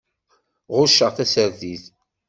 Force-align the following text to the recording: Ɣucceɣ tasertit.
Ɣucceɣ 0.75 1.11
tasertit. 1.13 1.85